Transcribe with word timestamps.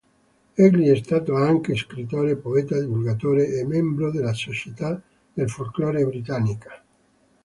Egli 0.57 0.89
è 0.89 0.95
stato 0.95 1.35
anche 1.35 1.75
scrittore, 1.75 2.35
poeta, 2.35 2.75
divulgatore 2.79 3.47
e 3.49 3.63
membro 3.67 4.09
della 4.09 4.33
Società 4.33 4.99
del 5.31 5.47
Folklore 5.47 6.03
britannica. 6.05 6.83